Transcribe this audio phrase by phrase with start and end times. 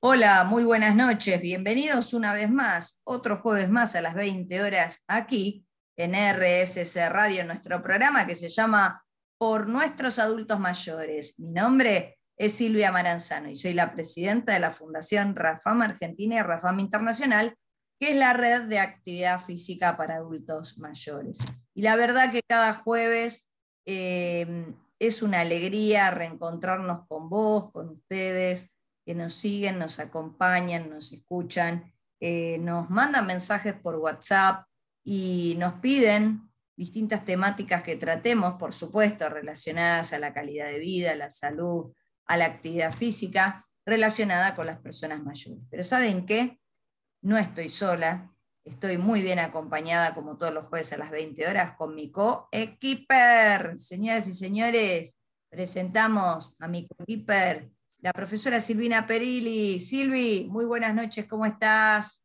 [0.00, 1.40] Hola, muy buenas noches.
[1.42, 7.44] Bienvenidos una vez más, otro jueves más a las 20 horas aquí en RSC Radio,
[7.44, 9.04] nuestro programa que se llama
[9.38, 11.40] Por nuestros adultos mayores.
[11.40, 16.42] Mi nombre es Silvia Maranzano y soy la presidenta de la Fundación Rafam Argentina y
[16.42, 17.56] Rafam Internacional,
[17.98, 21.38] que es la red de actividad física para adultos mayores.
[21.74, 23.48] Y la verdad que cada jueves
[23.84, 24.64] eh,
[25.00, 28.70] es una alegría reencontrarnos con vos, con ustedes,
[29.08, 34.66] que nos siguen, nos acompañan, nos escuchan, eh, nos mandan mensajes por WhatsApp
[35.02, 41.12] y nos piden distintas temáticas que tratemos, por supuesto, relacionadas a la calidad de vida,
[41.12, 41.90] a la salud,
[42.26, 45.64] a la actividad física, relacionada con las personas mayores.
[45.70, 46.60] Pero ¿saben qué?
[47.22, 48.30] No estoy sola,
[48.62, 53.78] estoy muy bien acompañada, como todos los jueves a las 20 horas, con mi co-equiper.
[53.78, 55.18] Señoras y señores,
[55.48, 59.80] presentamos a mi co-equiper, la profesora Silvina Perilli.
[59.80, 62.24] Silvi, muy buenas noches, ¿cómo estás?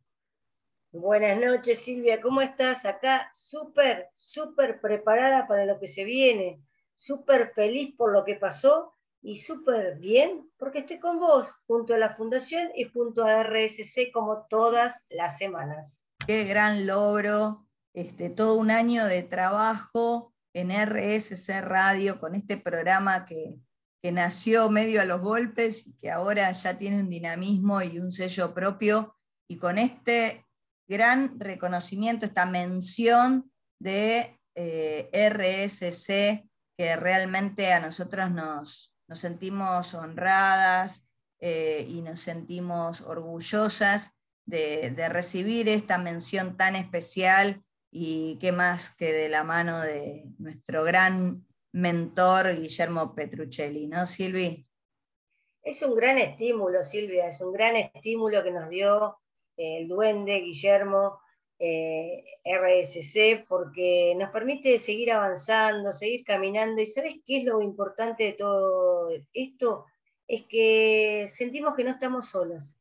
[0.92, 2.86] Buenas noches, Silvia, ¿cómo estás?
[2.86, 6.62] Acá súper, súper preparada para lo que se viene,
[6.96, 11.98] súper feliz por lo que pasó y súper bien porque estoy con vos junto a
[11.98, 16.04] la Fundación y junto a RSC como todas las semanas.
[16.28, 23.26] Qué gran logro, este, todo un año de trabajo en RSC Radio con este programa
[23.26, 23.58] que,
[24.04, 28.12] que nació medio a los golpes y que ahora ya tiene un dinamismo y un
[28.12, 29.16] sello propio,
[29.48, 30.46] y con este
[30.90, 36.46] gran reconocimiento, esta mención de eh, RSC,
[36.78, 44.12] que realmente a nosotros nos, nos sentimos honradas eh, y nos sentimos orgullosas
[44.46, 50.26] de, de, recibir esta mención tan especial y qué más que de la mano de
[50.40, 54.66] nuestro gran mentor Guillermo Petruccelli, ¿no, Silvi?
[55.62, 59.18] Es un gran estímulo, Silvia, es un gran estímulo que nos dio
[59.58, 61.20] eh, el duende Guillermo
[61.60, 66.82] eh, RSC, porque nos permite seguir avanzando, seguir caminando.
[66.82, 69.86] ¿Y sabes qué es lo importante de todo esto?
[70.28, 72.78] Es que sentimos que no estamos solos,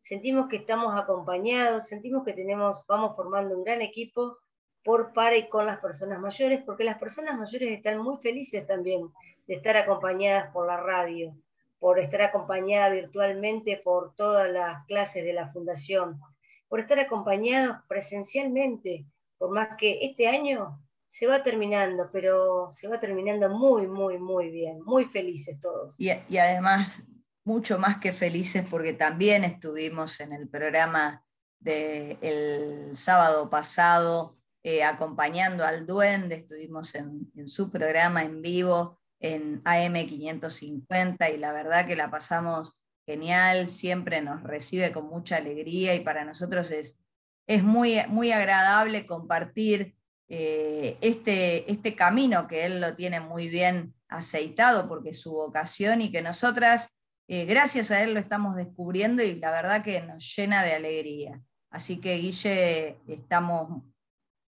[0.00, 4.38] sentimos que estamos acompañados, sentimos que tenemos, vamos formando un gran equipo
[4.84, 9.08] por, para y con las personas mayores, porque las personas mayores están muy felices también
[9.46, 11.36] de estar acompañadas por la radio,
[11.78, 16.20] por estar acompañada virtualmente por todas las clases de la fundación,
[16.68, 19.06] por estar acompañados presencialmente,
[19.38, 24.50] por más que este año se va terminando, pero se va terminando muy, muy, muy
[24.50, 25.94] bien, muy felices todos.
[25.98, 27.02] Y, y además,
[27.44, 31.24] mucho más que felices porque también estuvimos en el programa
[31.60, 41.34] del sábado pasado eh, acompañando al duende, estuvimos en, su programa en vivo en AM550
[41.34, 46.24] y la verdad que la pasamos genial, siempre nos recibe con mucha alegría y para
[46.24, 47.02] nosotros es,
[47.48, 49.96] es muy, muy agradable compartir
[50.28, 56.00] eh, este, este camino que él lo tiene muy bien aceitado porque es su vocación
[56.00, 56.88] y que nosotras,
[57.26, 61.40] eh, gracias a él, lo estamos descubriendo y la verdad que nos llena de alegría.
[61.68, 63.82] Así que Guille, estamos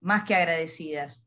[0.06, 1.26] más que agradecidas.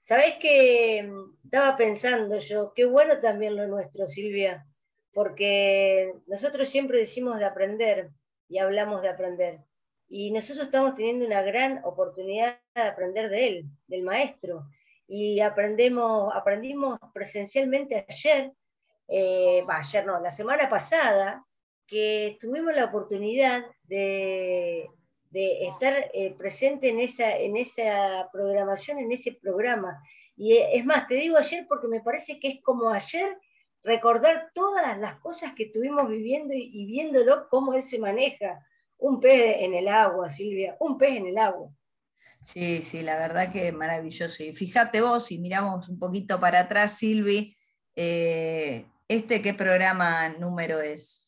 [0.00, 1.08] Sabés que
[1.44, 4.66] estaba pensando yo, qué bueno también lo nuestro, Silvia,
[5.12, 8.10] porque nosotros siempre decimos de aprender
[8.48, 9.60] y hablamos de aprender.
[10.08, 14.66] Y nosotros estamos teniendo una gran oportunidad de aprender de él, del maestro.
[15.06, 18.52] Y aprendemos, aprendimos presencialmente ayer,
[19.06, 21.46] eh, ayer no, la semana pasada,
[21.86, 24.90] que tuvimos la oportunidad de
[25.30, 30.02] de estar eh, presente en esa, en esa programación, en ese programa.
[30.36, 33.38] Y eh, es más, te digo ayer porque me parece que es como ayer
[33.82, 38.64] recordar todas las cosas que estuvimos viviendo y, viéndolo cómo él se maneja.
[38.98, 41.70] Un pez en el agua, Silvia, un pez en el agua.
[42.42, 44.42] Sí, sí, la verdad que maravilloso.
[44.42, 47.56] Y fíjate vos, si miramos un poquito para atrás, Silvi,
[47.94, 51.25] eh, ¿este qué programa número es?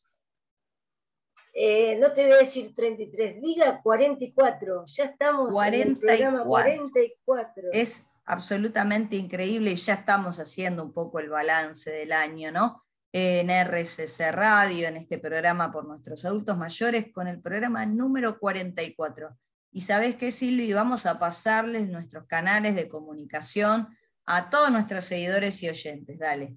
[1.60, 7.70] Eh, no te voy a decir 33, diga 44, ya estamos en el programa 44.
[7.72, 12.84] Es absolutamente increíble y ya estamos haciendo un poco el balance del año, ¿no?
[13.10, 19.36] En RCC Radio, en este programa por nuestros adultos mayores, con el programa número 44.
[19.72, 23.88] Y sabes qué, Silvi, vamos a pasarles nuestros canales de comunicación
[24.26, 26.20] a todos nuestros seguidores y oyentes.
[26.20, 26.56] Dale.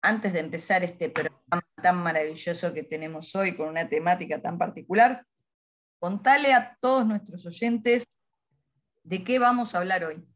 [0.05, 5.27] antes de empezar este programa tan maravilloso que tenemos hoy con una temática tan particular,
[5.99, 8.05] contale a todos nuestros oyentes
[9.05, 10.27] de qué vamos a hablar hoy.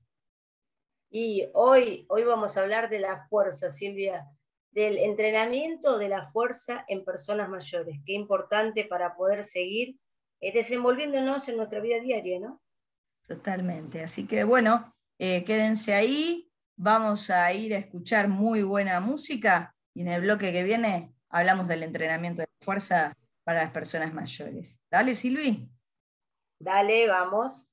[1.10, 4.26] Y hoy, hoy vamos a hablar de la fuerza, Silvia,
[4.70, 7.98] del entrenamiento de la fuerza en personas mayores.
[8.04, 9.96] Qué importante para poder seguir
[10.40, 12.62] eh, desenvolviéndonos en nuestra vida diaria, ¿no?
[13.26, 14.02] Totalmente.
[14.02, 20.02] Así que bueno, eh, quédense ahí, vamos a ir a escuchar muy buena música y
[20.02, 23.14] en el bloque que viene hablamos del entrenamiento de fuerza
[23.44, 24.78] para las personas mayores.
[24.90, 25.70] Dale, Silvi.
[26.60, 27.67] Dale, vamos.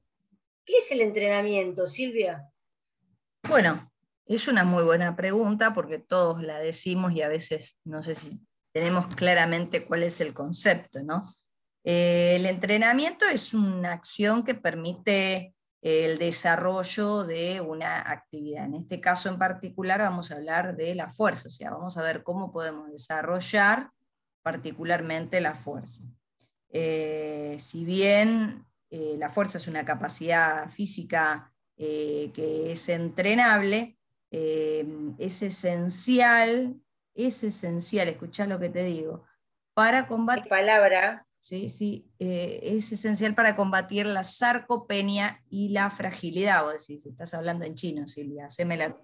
[0.64, 2.50] ¿qué es el entrenamiento, Silvia?
[3.46, 3.92] Bueno,
[4.26, 8.40] es una muy buena pregunta porque todos la decimos y a veces no sé si
[8.72, 11.22] tenemos claramente cuál es el concepto, ¿no?
[11.84, 18.64] Eh, el entrenamiento es una acción que permite el desarrollo de una actividad.
[18.64, 22.02] En este caso en particular vamos a hablar de la fuerza, o sea, vamos a
[22.02, 23.90] ver cómo podemos desarrollar
[24.42, 26.04] particularmente la fuerza.
[26.70, 33.98] Eh, si bien eh, la fuerza es una capacidad física que es entrenable,
[34.30, 36.76] es esencial,
[37.14, 39.24] es esencial, escuchar lo que te digo,
[39.74, 40.48] para combatir...
[40.48, 41.26] Palabra.
[41.36, 46.62] Sí, sí, es esencial para combatir la sarcopenia y la fragilidad.
[46.62, 48.96] Vos decís, estás hablando en chino, Silvia, haceme la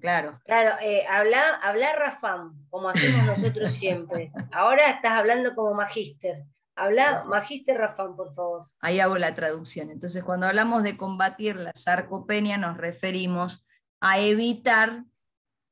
[0.00, 0.40] claro.
[0.44, 4.32] Claro, eh, habla, habla Rafam, como hacemos nosotros siempre.
[4.52, 6.44] Ahora estás hablando como magíster.
[6.74, 8.66] Habla magíster Rafam, por favor.
[8.80, 9.90] Ahí hago la traducción.
[9.90, 13.66] Entonces, cuando hablamos de combatir la sarcopenia, nos referimos
[14.00, 15.04] a evitar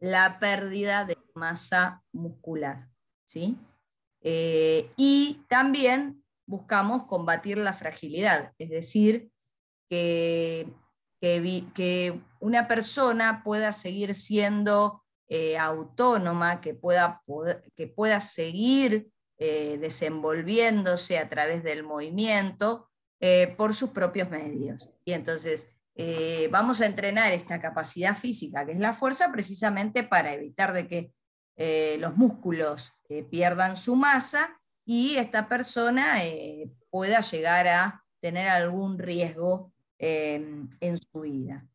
[0.00, 2.88] la pérdida de masa muscular.
[3.25, 3.56] ¿sí?
[4.28, 9.31] Eh, y también buscamos combatir la fragilidad, es decir,
[9.88, 10.67] que
[11.20, 17.23] que, una persona pueda seguir siendo eh, autónoma, que pueda,
[17.75, 19.08] que pueda seguir
[19.38, 22.90] eh, desenvolviéndose a través del movimiento
[23.56, 24.90] por sus propios medios.
[25.04, 25.76] Y entonces
[26.50, 31.12] vamos a entrenar esta capacidad física, que es la fuerza, precisamente para evitar de que
[31.56, 32.92] los músculos
[33.30, 36.18] pierdan su masa y esta persona
[36.90, 41.66] pueda llegar a tener algún riesgo Em, en su vida.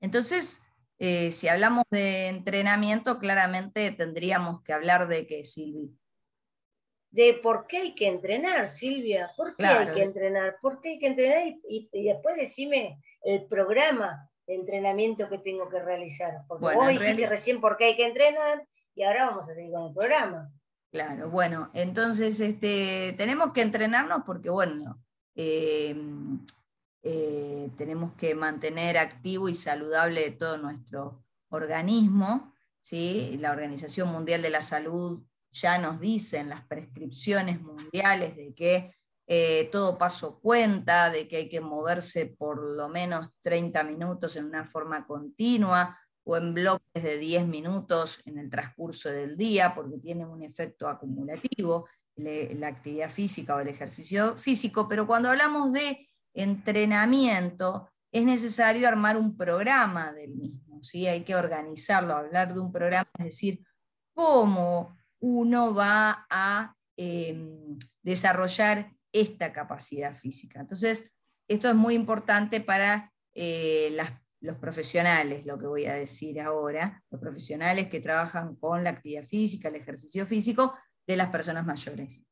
[0.00, 0.62] Entonces,
[0.98, 5.96] eh, si hablamos de entrenamiento, claramente tendríamos que hablar de qué, Silvi.
[7.12, 9.30] De por qué hay que entrenar, Silvia.
[9.36, 10.56] ¿Por qué hay que entrenar?
[10.60, 11.42] ¿Por qué hay que entrenar?
[11.68, 16.42] Y, después decime el programa de entrenamiento que tengo que realizar.
[16.48, 19.72] Porque bueno, vos dijiste recién por qué hay que entrenar y ahora vamos a seguir
[19.72, 20.52] con el programa.
[20.90, 25.00] Claro, bueno, entonces este, tenemos que entrenarnos porque, bueno,
[25.36, 25.94] eh,
[27.02, 32.54] eh, tenemos que mantener activo y saludable todo nuestro organismo.
[32.80, 33.38] ¿sí?
[33.40, 38.94] La Organización Mundial de la Salud ya nos dice en las prescripciones mundiales de que
[39.26, 44.46] eh, todo paso cuenta, de que hay que moverse por lo menos 30 minutos en
[44.46, 49.98] una forma continua o en bloques de 10 minutos en el transcurso del día, porque
[49.98, 51.86] tiene un efecto acumulativo
[52.16, 59.16] la actividad física o el ejercicio físico, pero cuando hablamos de entrenamiento, es necesario armar
[59.16, 61.06] un programa del mismo, ¿sí?
[61.06, 63.64] hay que organizarlo, hablar de un programa, es decir,
[64.12, 70.60] cómo uno va a em, desarrollar esta capacidad física.
[70.60, 71.12] Entonces,
[71.48, 73.96] esto es muy importante para eh,
[74.40, 79.24] los profesionales, lo que voy a decir ahora, los profesionales que trabajan con la actividad
[79.24, 80.74] física, el ejercicio físico
[81.06, 82.22] de las personas mayores.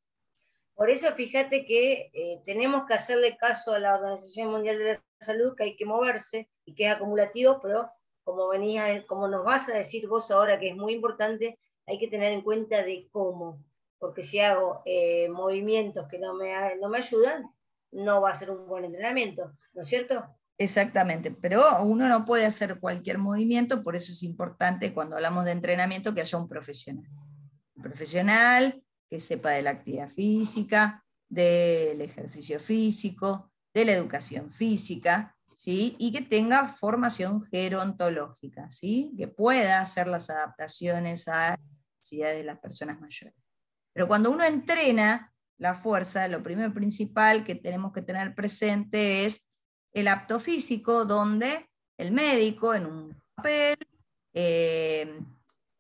[0.75, 5.03] Por eso fíjate que eh, tenemos que hacerle caso a la Organización Mundial de la
[5.21, 7.91] Salud, que hay que moverse y que es acumulativo, pero
[8.23, 12.09] como, venía, como nos vas a decir vos ahora, que es muy importante, hay que
[12.09, 13.65] tener en cuenta de cómo,
[13.99, 17.51] porque si hago eh, movimientos que no me, no me ayudan,
[17.91, 20.38] no va a ser un buen entrenamiento, ¿no es cierto?
[20.61, 25.53] Exactamente, pero uno no puede hacer cualquier movimiento, por eso es importante cuando hablamos de
[25.53, 27.09] entrenamiento que haya un profesional.
[27.77, 35.37] Un profesional que sepa de la actividad física, del ejercicio físico, de la educación física,
[35.55, 35.95] ¿sí?
[35.99, 39.15] y que tenga formación gerontológica, ¿sí?
[39.17, 41.59] que pueda hacer las adaptaciones a las
[42.01, 43.37] necesidades de las personas mayores.
[43.93, 49.48] Pero cuando uno entrena, la fuerza, lo primero principal que tenemos que tener presente es
[50.01, 53.77] el apto físico, donde el médico en un papel
[54.33, 55.21] eh,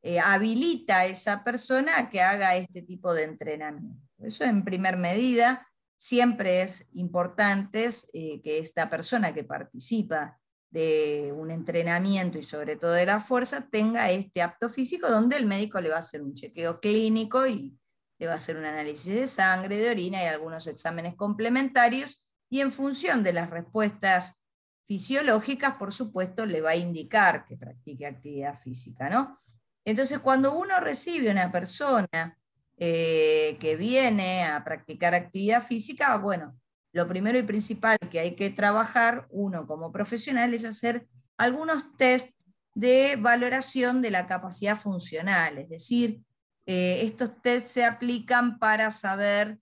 [0.02, 4.02] eh, habilita a esa persona a que haga este tipo de entrenamiento.
[4.18, 10.38] Eso en primer medida siempre es importante eh, que esta persona que participa
[10.70, 15.46] de un entrenamiento y sobre todo de la fuerza tenga este apto físico donde el
[15.46, 17.78] médico le va a hacer un chequeo clínico y
[18.18, 22.60] le va a hacer un análisis de sangre, de orina y algunos exámenes complementarios, y
[22.60, 24.40] en función de las respuestas
[24.86, 29.36] fisiológicas, por supuesto, le va a indicar que practique actividad física, ¿no?
[29.84, 32.38] Entonces, cuando uno recibe una persona
[32.76, 36.58] eh, que viene a practicar actividad física, bueno,
[36.92, 42.34] lo primero y principal que hay que trabajar, uno como profesional, es hacer algunos test
[42.74, 46.20] de valoración de la capacidad funcional, es decir,
[46.64, 49.58] eh, estos tests se aplican para saber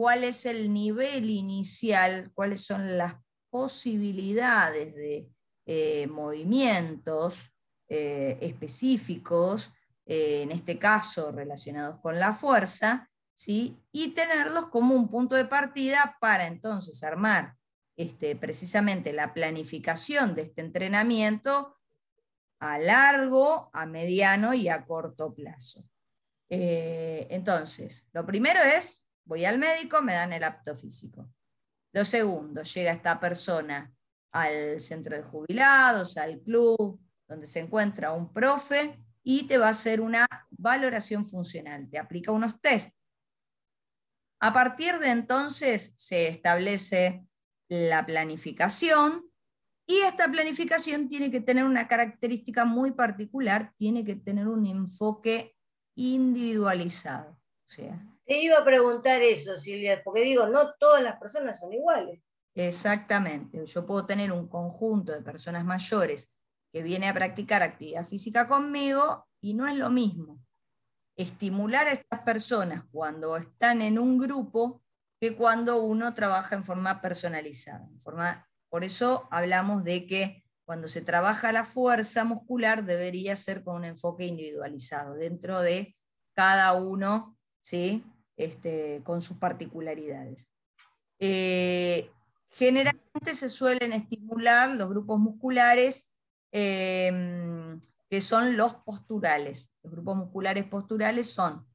[0.00, 3.16] cuál es el nivel inicial, cuáles son las
[3.50, 5.28] posibilidades de
[5.66, 7.52] eh, movimientos
[7.86, 9.70] eh, específicos,
[10.06, 13.76] en este caso relacionados con la fuerza, ¿sí?
[13.92, 17.56] y tenerlos como un punto de partida para entonces armar
[17.94, 21.76] este, precisamente la planificación de este entrenamiento
[22.58, 25.84] a largo, a mediano y a corto plazo.
[26.48, 31.32] Eh, entonces, lo primero es, voy al médico, me dan el apto físico.
[31.92, 33.94] Lo segundo, llega esta persona
[34.32, 39.70] al centro de jubilados, al club, donde se encuentra un profe y te va a
[39.70, 42.92] hacer una valoración funcional, te aplica unos test.
[44.40, 47.24] A partir de entonces se establece
[47.68, 49.30] la planificación
[49.86, 55.54] y esta planificación tiene que tener una característica muy particular, tiene que tener un enfoque
[55.94, 57.39] individualizado.
[58.26, 62.20] Te iba a preguntar eso, Silvia, porque digo, no todas las personas son iguales.
[62.54, 66.28] Exactamente, yo puedo tener un conjunto de personas mayores
[66.72, 70.40] que viene a practicar actividad física conmigo y no es lo mismo
[71.16, 74.82] estimular a estas personas cuando están en un grupo
[75.20, 77.86] que cuando uno trabaja en forma personalizada.
[77.90, 83.62] En forma, por eso hablamos de que cuando se trabaja la fuerza muscular debería ser
[83.62, 85.94] con un enfoque individualizado, dentro de
[86.34, 88.04] cada uno, ¿sí?
[88.36, 90.50] Este, con sus particularidades.
[91.18, 92.10] Eh,
[92.48, 96.10] generalmente se suelen estimular los grupos musculares
[96.52, 99.72] em, que son los posturales.
[99.82, 101.66] Los grupos musculares posturales son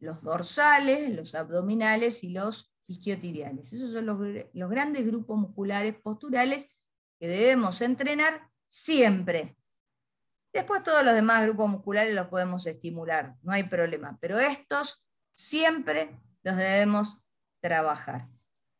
[0.00, 3.72] los dorsales, los abdominales y los isquiotibiales.
[3.72, 6.68] Esos son los grandes grupos musculares posturales
[7.18, 9.56] que debemos entrenar siempre.
[10.52, 15.03] Después todos los demás grupos musculares los podemos estimular, no hay problema, pero estos
[15.34, 17.18] siempre los debemos
[17.60, 18.28] trabajar.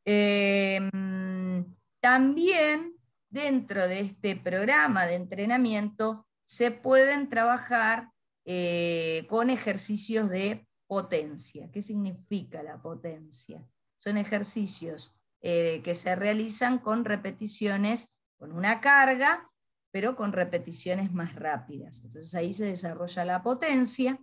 [0.05, 1.65] Em,
[2.01, 2.95] también
[3.31, 8.11] dentro de este programa de entrenamiento se pueden trabajar
[8.45, 11.71] eh, con ejercicios de potencia.
[11.73, 13.67] ¿Qué significa la potencia?
[13.99, 19.51] Son ejercicios eh, que se realizan con repeticiones con una carga,
[19.91, 22.03] pero con repeticiones más rápidas.
[22.05, 24.21] Entonces ahí se desarrolla la potencia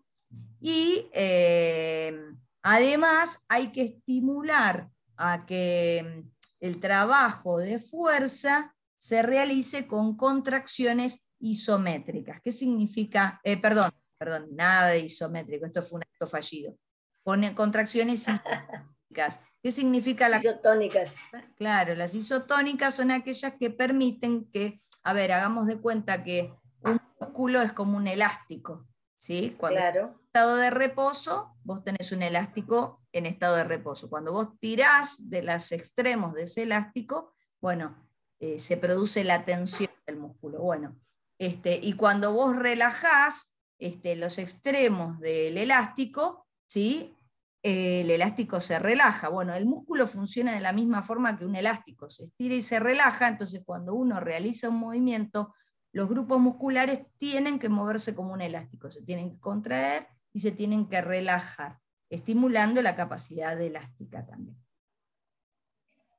[0.60, 2.18] y eh,
[2.62, 6.24] además hay que estimular a que
[6.60, 12.40] el trabajo de fuerza se realice con contracciones isométricas.
[12.44, 13.42] ¿Qué significa?
[13.44, 16.78] Eh, perdón, perdón, nada de isométrico, esto fue un acto fallido.
[17.24, 19.40] Con contracciones isométricas.
[19.64, 21.14] ¿Qué significa las isotónicas?
[21.56, 27.00] Claro, las isotónicas son aquellas que permiten que, a ver, hagamos de cuenta que un
[27.20, 28.88] músculo es como un elástico,
[29.22, 29.56] ¿sí?
[29.60, 30.02] Cuando claro.
[30.02, 34.10] en estado de reposo, vos tenés un elástico en estado de reposo.
[34.10, 38.10] Cuando vos tirás de los extremos de ese elástico, bueno,
[38.40, 40.62] eh, se produce la tensión del músculo.
[40.62, 41.00] Bueno,
[41.38, 47.16] este, y cuando vos relajás este, los extremos del elástico, ¿sí?
[47.62, 49.30] el elástico se relaja.
[49.30, 52.80] Bueno, el músculo funciona de la misma forma que un elástico, se estira y se
[52.80, 55.54] relaja, entonces cuando uno realiza un movimiento,
[55.94, 60.52] los grupos musculares tienen que moverse como un elástico, se tienen que contraer y se
[60.52, 61.80] tienen que relajar,
[62.10, 64.58] estimulando la capacidad elástica también.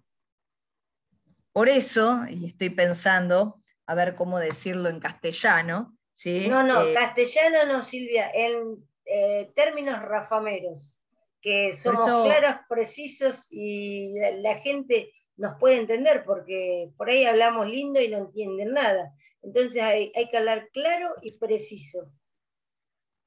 [1.52, 5.96] por eso, y estoy pensando, a ver cómo decirlo en castellano.
[6.12, 6.48] ¿sí?
[6.48, 10.97] No, no, eh, castellano no, Silvia, en eh, términos rafameros,
[11.40, 18.00] que somos claros, precisos y la, gente nos puede entender, porque por ahí hablamos lindo
[18.00, 19.14] y no entienden nada.
[19.42, 22.10] Entonces hay, que hablar claro y preciso.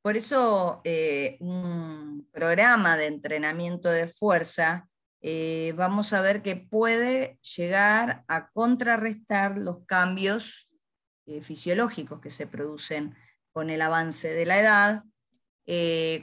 [0.01, 4.89] Por eso eh, un programa de entrenamiento de fuerza
[5.21, 10.67] eh, vamos a ver que puede llegar a contrarrestar los cambios
[11.27, 13.15] eh, fisiológicos que se producen
[13.53, 15.03] con el avance de la edad,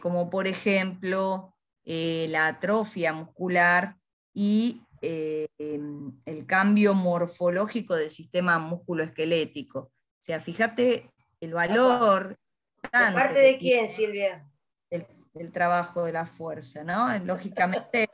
[0.01, 1.57] como por ejemplo
[1.88, 3.96] la atrofia muscular
[4.35, 9.81] y em, el cambio morfológico del sistema musculoesquelético.
[9.81, 12.37] O sea, fíjate el valor...
[12.83, 14.46] ¿De parte de quién, Silvia?
[14.90, 17.07] El, trabajo de la fuerza, ¿no?
[17.24, 18.09] Lógicamente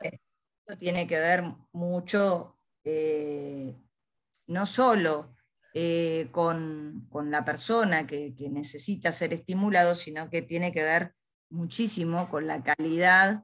[0.79, 3.75] tiene que ver mucho, eh,
[4.47, 5.35] no solo
[5.73, 11.13] eh, con, la persona que, necesita ser estimulado, sino que tiene que ver
[11.49, 13.43] muchísimo con la calidad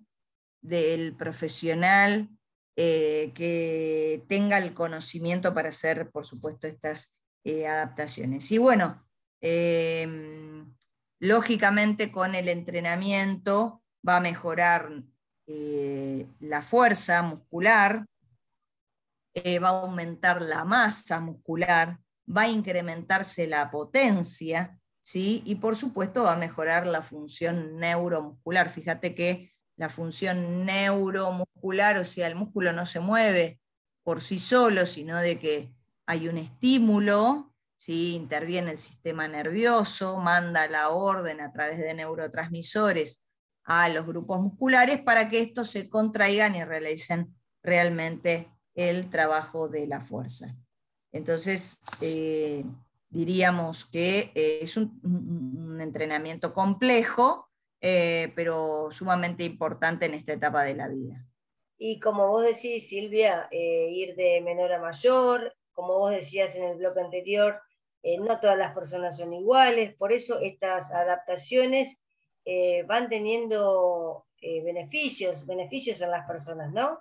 [0.62, 2.30] del profesional
[2.76, 8.52] eh, que tenga el conocimiento para hacer, por supuesto, estas adaptaciones.
[8.52, 9.04] Y bueno,
[11.20, 15.04] lógicamente con el entrenamiento va a mejorar
[15.48, 18.06] eh, la fuerza muscular,
[19.34, 25.42] eh, va a aumentar la masa muscular, va a incrementarse la potencia, ¿sí?
[25.46, 28.70] y por supuesto va a mejorar la función neuromuscular.
[28.70, 33.60] Fíjate que la función neuromuscular, o sea, el músculo no se mueve
[34.04, 35.74] por sí solo, sino de que
[36.06, 38.16] hay un estímulo, ¿sí?
[38.16, 43.24] interviene el sistema nervioso, manda la orden a través de neurotransmisores
[43.64, 49.88] a los grupos musculares para que estos se contraigan y realicen realmente el trabajo de
[49.88, 50.56] la fuerza.
[51.12, 52.64] Entonces, eh,
[53.10, 57.50] diríamos que eh, es un, entrenamiento complejo,
[57.82, 61.28] eh, pero sumamente importante en esta etapa de la vida.
[61.78, 66.78] Y como vos decís, Silvia, ir de menor a mayor, como vos decías en el
[66.78, 67.60] bloque anterior,
[68.20, 72.00] no todas las personas son iguales, por eso estas adaptaciones
[72.46, 77.00] eh, van teniendo eh, beneficios, beneficios en las personas, ¿no?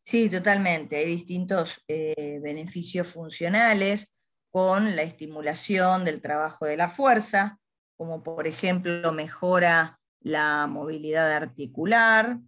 [0.00, 0.96] Sí, totalmente.
[0.96, 4.16] Hay distintos eh, beneficios funcionales
[4.50, 7.59] con la estimulación del trabajo de la fuerza,
[8.00, 12.38] como por ejemplo mejora la movilidad articular.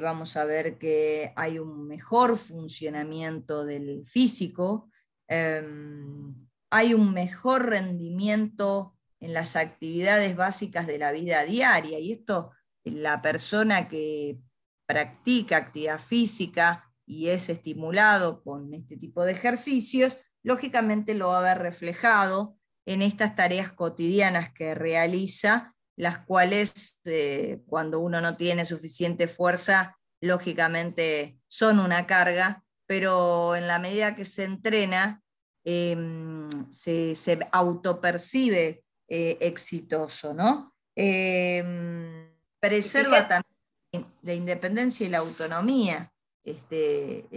[0.00, 4.90] vamos a ver que hay un mejor funcionamiento del físico,
[5.28, 6.34] em,
[6.70, 11.98] hay un mejor rendimiento en las actividades básicas de la vida diaria.
[11.98, 12.50] Y esto,
[12.82, 14.38] la persona que
[14.86, 21.54] practica actividad física y es estimulado con este tipo de ejercicios, lógicamente lo va a
[21.54, 22.56] ver reflejado
[22.90, 29.96] en estas tareas cotidianas que realiza, las cuales eh, cuando uno no tiene suficiente fuerza,
[30.20, 35.22] lógicamente son una carga, pero en la medida que se entrena,
[35.64, 40.74] em, se, se, autopercibe eh, exitoso, ¿no?
[40.96, 46.12] Em, preserva también la independencia y la autonomía.
[46.42, 47.28] Este,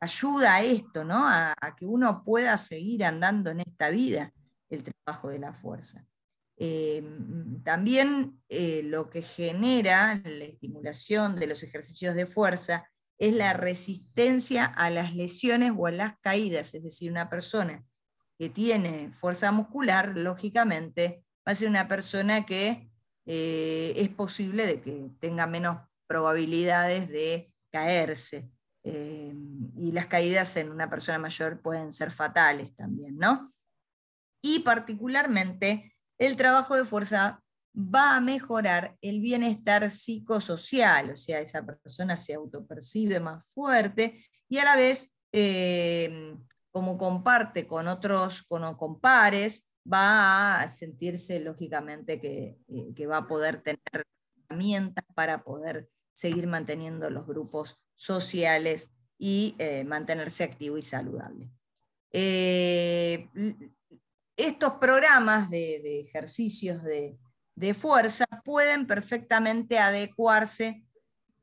[0.00, 1.28] ayuda a esto, ¿no?
[1.28, 4.32] a, que uno pueda seguir andando en esta vida
[4.70, 6.06] el trabajo de la fuerza.
[6.60, 7.04] Eh,
[7.64, 14.64] también eh, lo que genera la estimulación de los ejercicios de fuerza es la resistencia
[14.64, 17.84] a las lesiones o a las caídas, es decir, una persona
[18.38, 22.90] que tiene fuerza muscular, lógicamente, va a ser una persona que
[23.26, 28.50] eh, es posible de que tenga menos probabilidades de caerse.
[28.84, 33.52] y las caídas en una persona mayor pueden ser fatales también, ¿no?
[34.42, 37.42] Y particularmente el trabajo de fuerza
[37.74, 44.58] va a mejorar el bienestar psicosocial, o sea, esa persona se autopercibe más fuerte y
[44.58, 46.36] a la vez, eh,
[46.70, 53.28] como comparte con otros, con, con, pares, va a sentirse lógicamente que, eh, va a
[53.28, 54.04] poder tener
[54.48, 61.50] herramientas para poder seguir manteniendo los grupos sociales y eh, mantenerse activo y saludable
[64.38, 67.18] estos programas de, ejercicios de,
[67.74, 70.84] fuerza pueden perfectamente adecuarse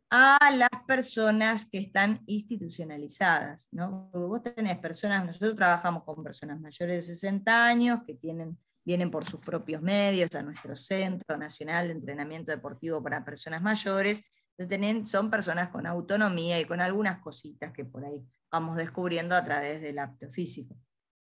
[0.10, 3.68] a las personas que están institucionalizadas.
[3.74, 4.10] ¿no?
[4.14, 9.26] vos tenés personas, nosotros trabajamos con personas mayores de 60 años que tienen, vienen por
[9.26, 14.24] sus propios medios a nuestro Centro Nacional de Entrenamiento Deportivo para Personas Mayores.
[14.58, 19.44] Entonces, son personas con autonomía y con algunas cositas que por ahí vamos descubriendo a
[19.44, 20.78] través del acto físico.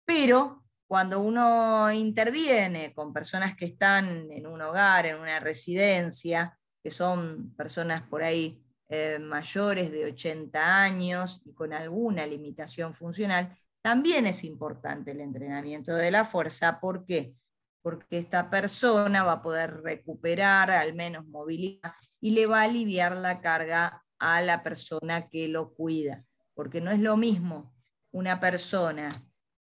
[0.05, 6.91] Pero cuando uno interviene con personas que están en un hogar, en una residencia, que
[6.91, 14.27] son personas por ahí eh, mayores de 80 años y con alguna limitación funcional, también
[14.27, 16.79] es importante el entrenamiento de la fuerza.
[16.79, 17.37] ¿Por qué?
[17.81, 23.17] Porque esta persona va a poder recuperar al menos movilidad y le va a aliviar
[23.17, 26.23] la carga a la persona que lo cuida.
[26.53, 27.73] Porque no es lo mismo
[28.11, 29.09] una persona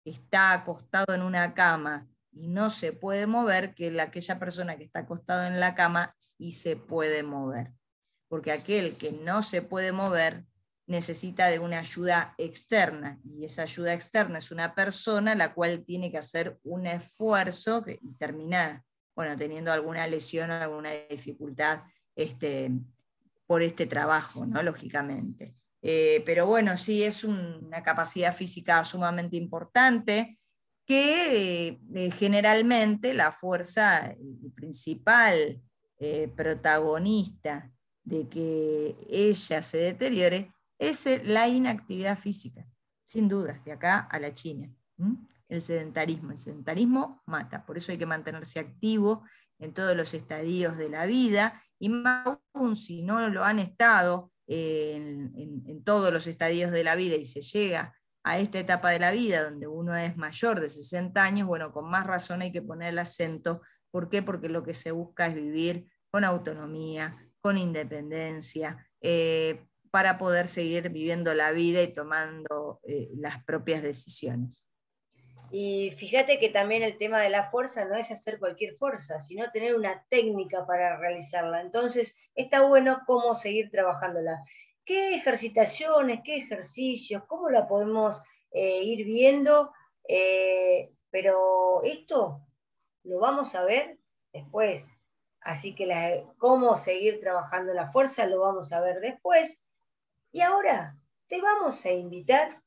[0.04, 4.84] está acostado en una cama y no se puede mover que la, aquella persona que
[4.84, 7.72] está acostado en la cama y se puede mover.
[8.28, 10.44] Porque aquel que no se puede mover
[10.86, 16.10] necesita de una ayuda externa y esa ayuda externa es una persona la cual tiene
[16.10, 18.82] que hacer un esfuerzo y terminar,
[19.14, 21.82] bueno, teniendo alguna lesión o alguna dificultad
[22.16, 22.70] este,
[23.46, 24.62] por este trabajo, ¿no?
[24.62, 25.54] Lógicamente.
[25.82, 30.38] Eh, pero bueno, sí es una capacidad física sumamente importante
[30.86, 34.14] que eh, generalmente la fuerza
[34.54, 35.60] principal
[35.98, 37.70] eh, protagonista
[38.04, 42.66] de que ella se deteriore es la inactividad física,
[43.04, 44.72] sin duda, de acá a la China.
[45.48, 46.32] El sedentarismo.
[46.32, 49.24] El sedentarismo mata, por eso hay que mantenerse activo
[49.58, 54.31] en todos los estadios de la vida y más aún si no lo han estado
[54.46, 59.10] en, todos los estadios de la vida y se llega a esta etapa de la
[59.10, 62.90] vida donde uno es mayor de 60 años, bueno, con más razón hay que poner
[62.90, 63.62] el acento.
[63.90, 64.22] ¿Por qué?
[64.22, 70.88] Porque lo que se busca es vivir con autonomía, con independencia, eh, para poder seguir
[70.90, 74.66] viviendo la vida y tomando eh, las propias decisiones.
[75.54, 79.50] Y fíjate que también el tema de la fuerza no es hacer cualquier fuerza, sino
[79.50, 81.60] tener una técnica para realizarla.
[81.60, 84.42] Entonces, está bueno cómo seguir trabajándola.
[84.82, 88.18] ¿Qué ejercitaciones, qué ejercicios, cómo la podemos
[88.50, 89.74] eh, ir viendo?
[90.08, 92.40] Eh, pero esto
[93.04, 93.98] lo vamos a ver
[94.32, 94.96] después.
[95.42, 99.62] Así que cómo seguir trabajando la fuerza lo vamos a ver después.
[100.30, 100.96] Y ahora
[101.28, 102.62] te vamos a invitar,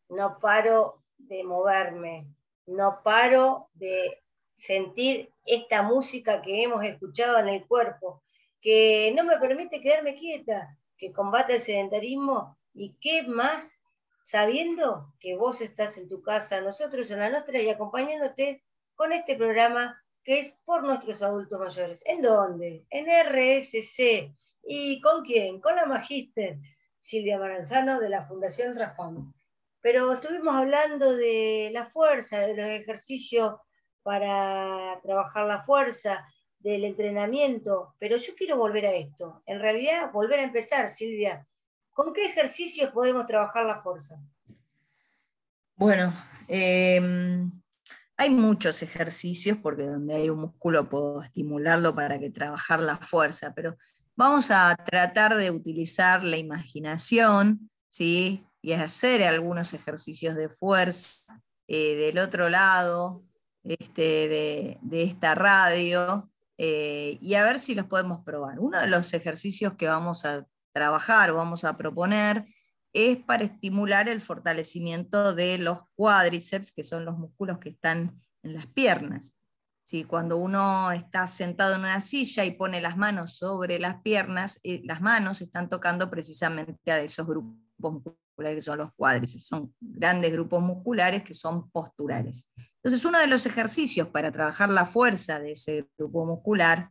[0.08, 4.19] No paro de moverme, no paro de
[4.60, 8.22] sentir esta música que hemos escuchado en el cuerpo,
[8.60, 13.80] que no me permite quedarme quieta, que combate el sedentarismo y qué más
[14.22, 18.62] sabiendo que vos estás en tu casa, nosotros en la nuestra y acompañándote
[18.94, 22.02] con este programa que es por nuestros adultos mayores.
[22.04, 22.84] ¿En dónde?
[22.90, 24.30] En RSC.
[24.62, 25.58] ¿Y con quién?
[25.62, 26.58] Con la magíster
[26.98, 29.34] Silvia Maranzano de la Fundación Rafón.
[29.80, 33.54] Pero estuvimos hablando de la fuerza, de los ejercicios
[34.02, 36.26] para trabajar la fuerza,
[36.60, 39.42] del entrenamiento, pero yo quiero volver a esto.
[39.46, 41.46] En realidad, volver a empezar, Silvia.
[41.90, 44.16] ¿Con qué ejercicios podemos trabajar la fuerza?
[45.74, 46.12] Bueno,
[46.46, 47.50] em,
[48.16, 53.54] hay muchos ejercicios porque donde hay un músculo puedo estimularlo para que trabajar la fuerza,
[53.54, 53.76] pero
[54.14, 58.44] vamos a tratar de utilizar la imaginación, ¿sí?
[58.60, 63.24] Y hacer algunos ejercicios de fuerza eh, del otro lado
[63.64, 68.58] este, de, esta radio eh, y a ver si los podemos probar.
[68.60, 72.46] Uno de los ejercicios que vamos a trabajar o vamos a proponer
[72.92, 78.54] es para estimular el fortalecimiento de los cuádriceps, que son los músculos que están en
[78.54, 79.36] las piernas.
[79.84, 84.60] Si cuando uno está sentado en una silla y pone las manos sobre las piernas,
[84.62, 89.46] eh, las manos están tocando precisamente a esos grupos musculares que son los cuádriceps.
[89.46, 92.48] Son grandes grupos musculares que son posturales.
[92.82, 96.90] Entonces, uno de los ejercicios para trabajar la fuerza de ese grupo muscular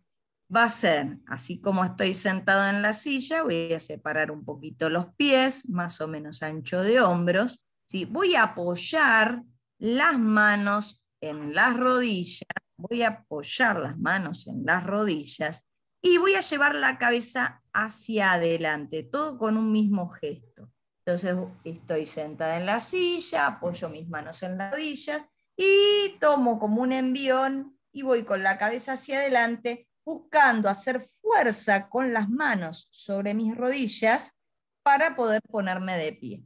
[0.55, 4.89] va a ser, así como estoy sentado en la silla, voy a separar un poquito
[4.89, 7.63] los pies, más o menos ancho de hombros.
[7.87, 8.05] ¿sí?
[8.05, 9.43] Voy a apoyar
[9.79, 12.47] las manos en las rodillas,
[12.77, 15.65] voy a apoyar las manos en las rodillas
[16.01, 20.71] y voy a llevar la cabeza hacia adelante, todo con un mismo gesto.
[20.99, 25.25] Entonces estoy sentada en la silla, apoyo mis manos en las rodillas
[25.61, 31.89] y tomo como un envión y voy con la cabeza hacia adelante buscando hacer fuerza
[31.89, 34.39] con las manos sobre mis rodillas
[34.83, 36.45] para poder ponerme de pie.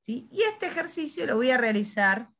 [0.00, 0.30] ¿sí?
[0.32, 2.30] Y este ejercicio lo voy a realizar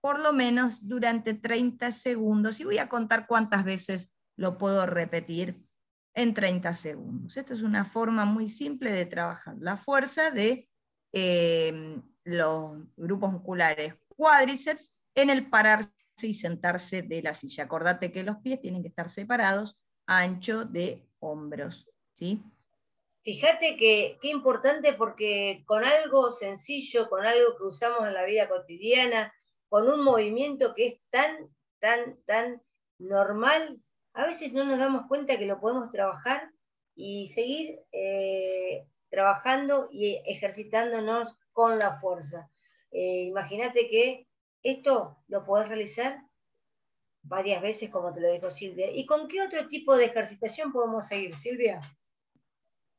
[0.00, 5.66] por lo menos durante 30 segundos y voy a contar cuántas veces lo puedo repetir
[6.14, 7.36] en 30 segundos.
[7.36, 10.68] Esto es una forma muy simple de trabajar la fuerza de
[11.12, 17.64] eh, los grupos musculares cuádriceps en el pararse y sentarse de la silla.
[17.64, 21.88] Acordate que los pies tienen que estar separados ancho de hombros.
[22.12, 22.42] ¿sí?
[23.22, 28.48] Fíjate que qué importante porque con algo sencillo, con algo que usamos en la vida
[28.48, 29.32] cotidiana,
[29.68, 31.48] con un movimiento que es tan,
[31.78, 32.62] tan, tan
[32.98, 33.80] normal,
[34.14, 36.50] a veces no nos damos cuenta que lo podemos trabajar
[36.94, 42.50] y seguir eh, trabajando y ejercitándonos con la fuerza.
[42.90, 44.26] Eh, imagínate que
[44.62, 46.22] esto lo podés realizar
[47.22, 48.90] varias veces, como te lo dijo Silvia.
[48.90, 51.80] ¿Y con qué otro tipo de ejercitación podemos seguir, Silvia?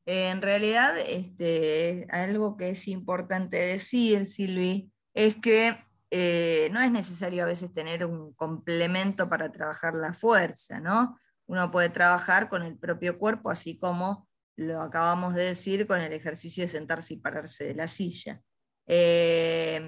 [0.06, 5.78] En realidad, este, algo que es importante decir, Silvi, es que
[6.10, 11.18] eh, no es necesario a veces tener un complemento para trabajar la fuerza, ¿no?
[11.46, 16.12] Uno puede trabajar con el propio cuerpo, así como lo acabamos de decir con el
[16.12, 18.40] ejercicio de sentarse y pararse de la silla.
[18.86, 19.80] Eh,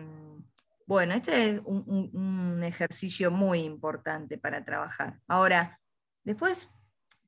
[0.87, 5.19] bueno, este es un, ejercicio muy importante para trabajar.
[5.27, 5.81] Ahora,
[6.25, 6.73] después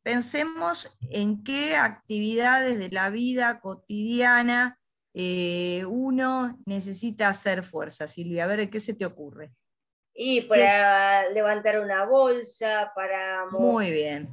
[0.03, 4.79] pensemos en qué actividades de la vida cotidiana
[5.15, 8.45] eh, uno necesita hacer fuerza, Silvia.
[8.45, 9.53] A ver, ¿qué se te ocurre?
[10.15, 13.47] Y para levantar una bolsa, para...
[13.51, 14.29] Muy bien,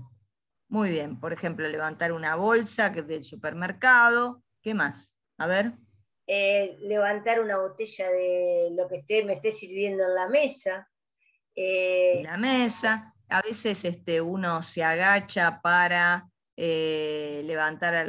[0.67, 1.19] muy bien.
[1.19, 4.43] Por ejemplo, levantar una bolsa del supermercado.
[4.61, 5.15] ¿Qué más?
[5.37, 5.73] A ver.
[6.27, 10.89] Eh, levantar una botella de lo que esté, me esté sirviendo en la mesa.
[11.55, 13.13] Eh, la mesa.
[13.29, 18.07] A veces este, uno se agacha para eh, levantar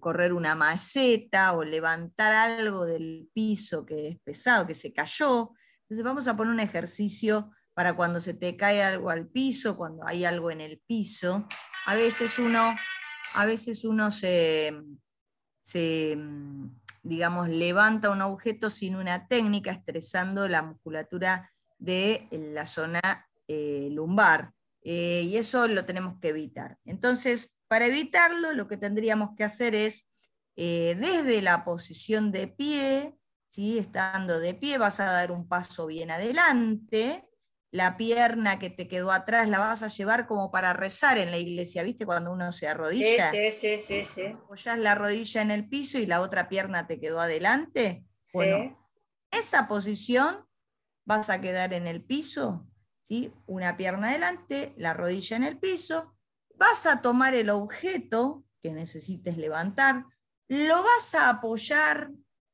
[0.00, 5.52] correr una maceta o levantar algo del piso que es pesado, que se cayó.
[5.82, 10.06] Entonces vamos a poner un ejercicio para cuando se te cae algo al piso, cuando
[10.06, 11.46] hay algo en el piso.
[11.86, 12.76] A veces uno,
[13.34, 14.76] a veces uno se,
[15.62, 16.18] se
[17.02, 23.00] digamos, levanta un objeto sin una técnica, estresando la musculatura de la zona
[23.46, 24.52] eh, lumbar.
[24.82, 26.78] Eh, y eso lo tenemos que evitar.
[26.84, 30.08] Entonces, para evitarlo, lo que tendríamos que hacer es,
[30.56, 33.14] eh, desde la posición de pie,
[33.46, 33.78] ¿sí?
[33.78, 37.27] estando de pie, vas a dar un paso bien adelante,
[37.70, 41.36] la pierna que te quedó atrás la vas a llevar como para rezar en la
[41.36, 42.06] iglesia, ¿viste?
[42.06, 43.30] Cuando uno se arrodilla.
[43.30, 44.26] Sí, sí, sí, sí.
[44.26, 48.04] Apoyás la rodilla en el piso y la otra pierna te quedó adelante.
[48.32, 48.78] Bueno,
[49.30, 50.46] esa posición
[51.04, 52.68] vas a quedar en el piso
[53.08, 53.32] ¿sí?
[53.46, 56.14] Una pierna adelante, la rodilla en el piso,
[56.56, 60.04] vas a tomar el objeto que necesites levantar,
[60.48, 62.10] lo vas a apoyar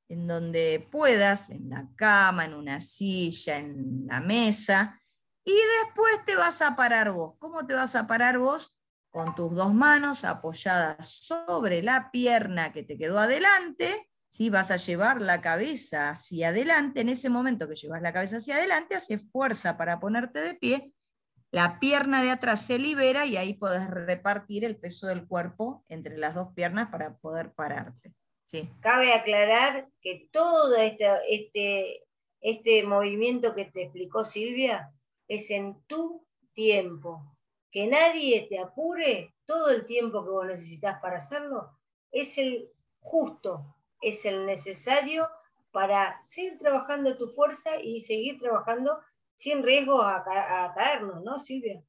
[0.08, 5.00] en donde puedas, en la cama, en una silla, en la mesa,
[5.44, 7.34] y después te vas a parar vos.
[7.38, 8.76] ¿Cómo te vas a parar vos?
[9.10, 14.50] Con tus dos manos apoyadas sobre la pierna que te quedó adelante, ¿sí?
[14.50, 17.00] vas a llevar la cabeza hacia adelante.
[17.00, 20.92] En ese momento que llevas la cabeza hacia adelante, hace fuerza para ponerte de pie.
[21.52, 26.18] La pierna de atrás se libera y ahí podés repartir el peso del cuerpo entre
[26.18, 28.12] las dos piernas para poder pararte.
[28.80, 32.02] Cabe aclarar que todo este, este,
[32.40, 34.92] este movimiento que te explicó Silvia
[35.28, 37.36] es en tu tiempo.
[37.70, 41.76] Que nadie te apure todo el tiempo que vos necesitas para hacerlo
[42.14, 45.28] es el justo, es el necesario
[45.72, 49.00] para seguir trabajando tu fuerza y seguir trabajando
[49.34, 50.24] sin riesgo a,
[50.74, 51.82] caernos, ¿no, Silvia?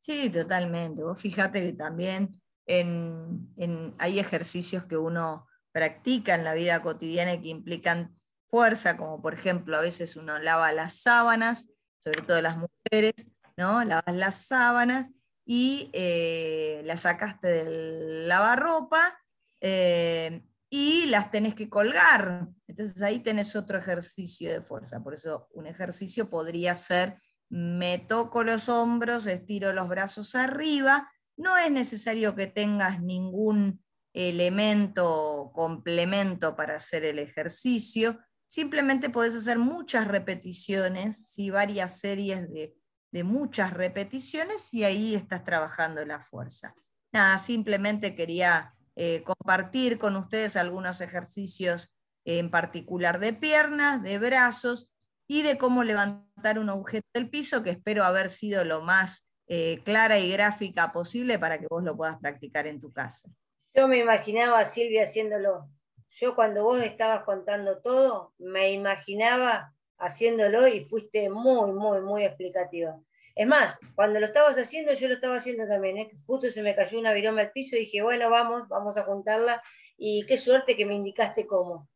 [0.00, 1.04] Sí, totalmente.
[1.04, 7.42] Vos fíjate que también en, hay ejercicios que uno practica en la vida cotidiana y
[7.42, 12.56] que implican fuerza, como por ejemplo a veces uno lava las sábanas, sobre todo las
[12.56, 13.14] mujeres,
[13.56, 13.84] ¿no?
[13.84, 15.08] Lavas las sábanas
[15.44, 19.18] y eh, las sacaste del lavarropa
[19.60, 22.48] eh, y las tenés que colgar.
[22.66, 25.02] Entonces ahí tenés otro ejercicio de fuerza.
[25.02, 31.10] Por eso un ejercicio podría ser, me toco los hombros, estiro los brazos arriba.
[31.36, 33.82] No es necesario que tengas ningún
[34.12, 38.18] elemento, complemento para hacer el ejercicio.
[38.48, 41.50] Simplemente podés hacer muchas repeticiones, ¿sí?
[41.50, 42.74] varias series de,
[43.22, 46.74] muchas repeticiones y ahí estás trabajando la fuerza.
[47.12, 54.90] Nada, simplemente quería eh, compartir con ustedes algunos ejercicios en particular de piernas, de brazos
[55.26, 59.82] y de cómo levantar un objeto del piso, que espero haber sido lo más eh,
[59.84, 63.28] clara y gráfica posible para que vos lo puedas practicar en tu casa.
[63.74, 65.68] Yo me imaginaba a Silvia haciéndolo.
[66.08, 72.98] Yo cuando vos estabas contando todo, me imaginaba haciéndolo y fuiste muy, muy, muy explicativa.
[73.34, 75.98] Es más, cuando lo estabas haciendo, yo lo estaba haciendo también.
[75.98, 76.10] ¿eh?
[76.26, 79.62] Justo se me cayó una viroma al piso y dije, bueno, vamos, vamos a juntarla.
[79.96, 81.88] Y qué suerte que me indicaste cómo.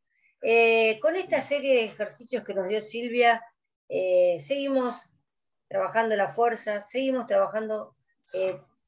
[0.42, 3.44] Eh, con esta serie de ejercicios que nos dio Silvia,
[3.88, 5.10] eh, seguimos
[5.68, 7.96] trabajando la fuerza, seguimos trabajando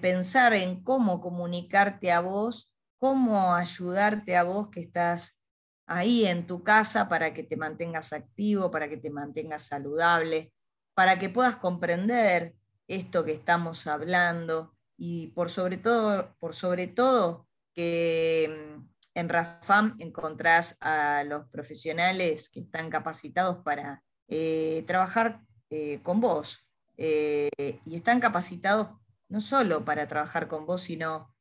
[0.00, 5.40] pensar en cómo comunicarte a vos, cómo ayudarte a vos que estás
[5.86, 10.52] ahí en tu casa para que te mantengas activo, para que te mantengas saludable,
[10.94, 12.54] para que puedas comprender
[12.88, 18.80] esto que estamos hablando y por sobre todo, por sobre todo que
[19.16, 26.68] en RAFAM encontrás a los profesionales que están capacitados para eh, trabajar eh, con vos.
[26.98, 27.48] Eh,
[27.86, 28.88] y están capacitados
[29.28, 31.34] no solo para trabajar con vos, sino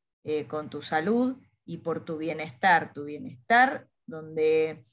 [0.47, 2.93] con tu salud y por tu bienestar.
[2.93, 4.87] Tu bienestar donde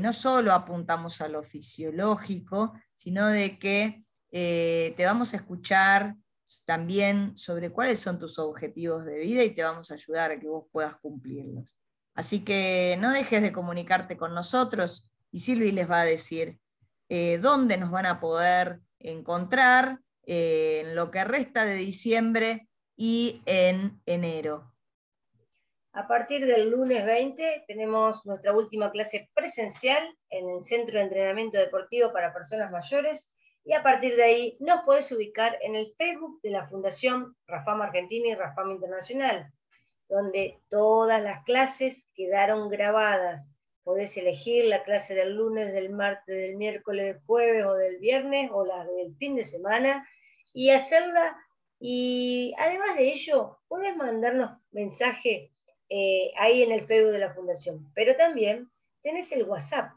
[0.00, 4.02] no solo apuntamos a lo fisiológico, sino de que
[4.32, 6.16] te vamos a escuchar
[6.64, 10.48] también sobre cuáles son tus objetivos de vida y te vamos a ayudar a que
[10.48, 11.72] vos puedas cumplirlos.
[12.14, 16.58] Así que no dejes de comunicarte con nosotros y Silvi les va a decir
[17.08, 23.42] eh, dónde nos van a poder encontrar eh, en lo que resta de diciembre y
[23.46, 24.72] en enero.
[25.94, 31.58] A partir del lunes 20 tenemos nuestra última clase presencial en el Centro de Entrenamiento
[31.58, 33.34] Deportivo para Personas Mayores
[33.64, 37.82] y a partir de ahí nos puedes ubicar en el Facebook de la Fundación Rafam
[37.82, 39.52] Argentina y Rafam Internacional
[40.12, 43.50] donde todas las clases quedaron grabadas.
[43.82, 48.50] podés elegir la clase del lunes, del martes, del miércoles, del jueves o del viernes
[48.52, 50.06] o la del fin de semana
[50.52, 51.34] y hacerla.
[51.80, 55.50] Y además de ello, podés mandarnos mensaje
[55.88, 57.90] eh, ahí en el Facebook de la Fundación.
[57.94, 59.92] Pero también tenés el WhatsApp,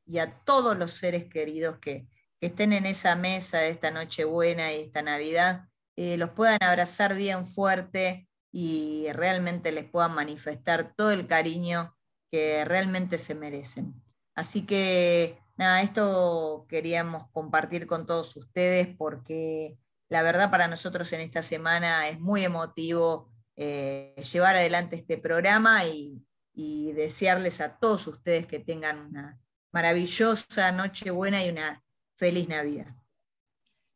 [0.07, 2.07] y a todos los seres queridos que,
[2.47, 7.47] estén en esa mesa de esta Nochebuena y esta Navidad, eh, los puedan abrazar bien
[7.47, 11.97] fuerte y realmente les puedan manifestar todo el cariño
[12.31, 13.95] que realmente se merecen.
[14.35, 19.79] Así que nada, esto queríamos compartir con todos ustedes porque
[20.09, 25.85] la verdad para nosotros en esta semana es muy emotivo eh, llevar adelante este programa
[25.85, 29.41] y, y desearles a todos ustedes que tengan una
[29.75, 31.83] maravillosa Nochebuena y una
[32.14, 32.95] Feliz Navidad.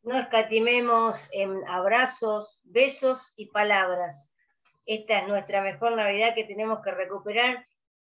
[0.03, 4.33] No escatimemos en abrazos, besos y palabras.
[4.85, 7.65] Esta es nuestra mejor Navidad que tenemos que recuperar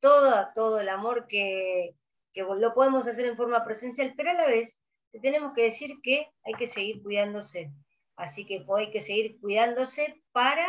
[0.02, 1.96] todo, todo el amor que,
[2.36, 4.82] lo podemos hacer en forma presencial, pero a la vez
[5.22, 7.72] tenemos que decir que hay que seguir cuidándose.
[8.18, 10.68] Así que hay que seguir cuidándose para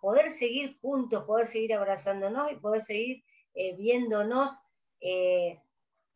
[0.00, 3.24] poder seguir juntos, poder seguir abrazándonos y poder seguir
[3.54, 4.60] eh, viéndonos
[5.00, 5.60] eh,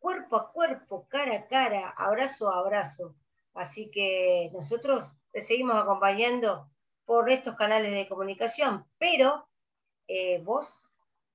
[0.01, 3.15] cuerpo a cuerpo, cara a cara, abrazo a abrazo.
[3.53, 6.69] Así que nosotros te seguimos acompañando
[7.05, 9.47] por estos canales de comunicación, pero
[10.07, 10.83] eh, vos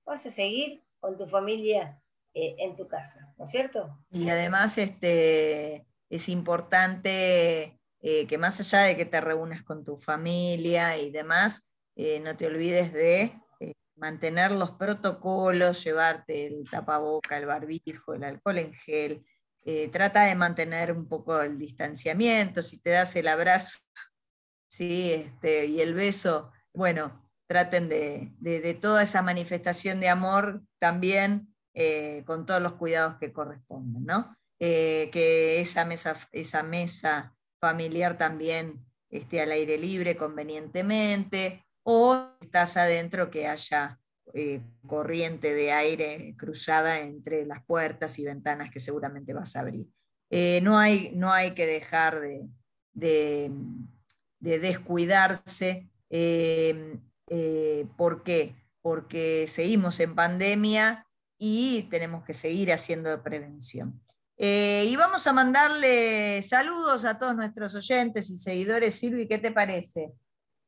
[0.05, 2.01] vas a seguir con tu familia
[2.35, 3.99] eh, en tu casa, ¿no es cierto?
[4.11, 9.97] Y además este, es importante eh, que más allá de que te reúnas con tu
[9.97, 13.33] familia y demás, no te olvides de
[13.97, 19.25] mantener los protocolos, llevarte el tapaboca, el barbijo, el alcohol en gel.
[19.65, 23.79] Eh, trata de mantener un poco el distanciamiento, si te das el abrazo
[24.69, 25.13] ¿sí?
[25.13, 32.47] este, y el beso, bueno, traten de, toda esa manifestación de amor también eh, con
[32.47, 34.37] todos los cuidados que corresponden, ¿no?
[34.59, 42.77] Eh, que esa mesa, esa mesa familiar también esté al aire libre convenientemente, o estás
[42.77, 44.01] adentro que haya
[44.35, 49.87] eh, corriente de aire cruzada entre las puertas y ventanas que seguramente vas a abrir.
[50.29, 53.53] Eh, no, hay, no, hay, que dejar de,
[54.41, 55.89] descuidarse.
[56.11, 56.99] Eh,
[57.97, 58.57] ¿Por qué?
[58.83, 61.07] Porque seguimos en pandemia
[61.39, 64.03] y tenemos que seguir haciendo prevención.
[64.37, 68.97] y vamos a mandarle saludos a todos nuestros oyentes y seguidores.
[68.97, 70.13] Silvi, ¿qué te parece?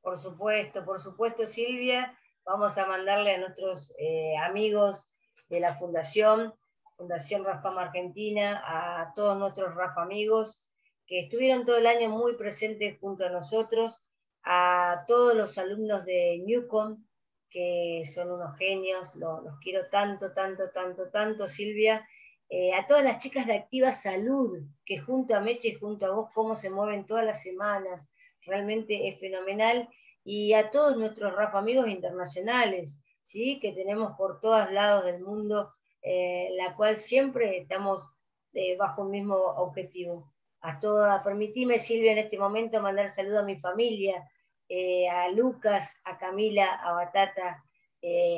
[0.01, 2.17] Por supuesto, por supuesto, Silvia.
[2.45, 5.11] Vamos a mandarle a nuestros eh, amigos
[5.49, 6.55] de la Fundación,
[6.97, 10.65] Fundación Rafam Argentina, a todos nuestros Rafa amigos
[11.09, 14.05] que estuvieron todo el año muy presentes junto a nosotros,
[14.45, 17.03] a todos los alumnos de Newcom,
[17.51, 22.07] que son unos genios, los, quiero tanto, tanto, tanto, tanto, Silvia,
[22.51, 26.11] eh, a todas las chicas de Activa Salud, que junto a Meche y junto a
[26.11, 28.11] vos, cómo se mueven todas las semanas,
[28.49, 29.89] realmente es fenomenal.
[30.25, 33.61] Y a todos nuestros Rafa amigos internacionales, ¿sí?
[33.61, 35.73] que tenemos por todos lados del mundo,
[36.03, 38.13] eh, la cual siempre estamos
[38.53, 40.33] eh, bajo un mismo objetivo.
[40.61, 44.29] A toda, permitime Silvia en este momento mandar saludo a mi familia,
[44.69, 47.65] eh, a Lucas, a Camila, a Batata,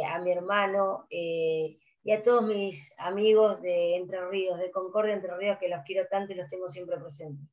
[0.06, 5.58] a mi hermano y a todos mis amigos de Entre Ríos, de Concordia Entre Ríos,
[5.58, 7.46] que los quiero tanto y los tengo siempre presentes.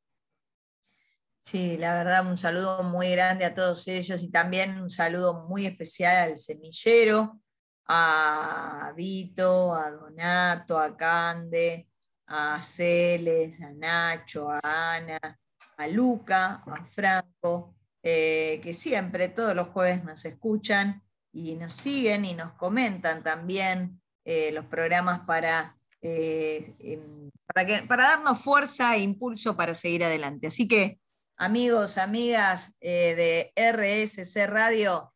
[1.49, 5.65] Sí, la verdad, un saludo muy grande a todos ellos y también un saludo muy
[5.65, 7.39] especial al semillero,
[7.85, 11.87] a Vito, a Donato, a Cande,
[12.25, 15.39] a Celes, a Nacho, a Ana,
[15.77, 22.25] a Luca, a Franco, eh, que siempre todos los jueves nos escuchan y nos siguen
[22.25, 28.99] y nos comentan también eh, los programas para, eh, em, para, para darnos fuerza e
[28.99, 30.47] impulso para seguir adelante.
[30.47, 30.99] Así que,
[31.38, 35.13] amigos, amigas de RSC Radio,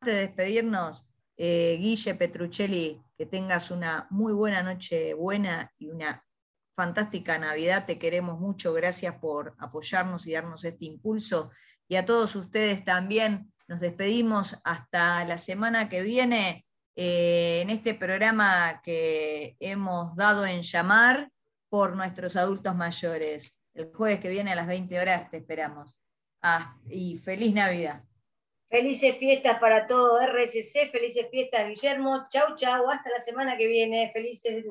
[0.00, 1.04] antes de despedirnos,
[1.36, 6.24] Guille Petruccelli, que tengas una muy buena noche buena y una
[6.74, 7.86] fantástica Navidad.
[7.86, 8.72] Te queremos mucho.
[8.72, 11.50] Gracias por apoyarnos y darnos este impulso.
[11.88, 16.66] Y a todos ustedes también nos despedimos hasta la semana que viene
[16.96, 21.30] eh, en este programa que hemos dado en llamar
[21.68, 23.58] por nuestros adultos mayores.
[23.74, 25.96] El jueves que viene a las 20 horas te esperamos.
[26.42, 28.04] Ah, y feliz Navidad.
[28.68, 32.26] Felices fiestas para todo RSC, felices fiestas Guillermo.
[32.30, 34.10] Chau, chau, hasta la semana que viene.
[34.12, 34.64] Felices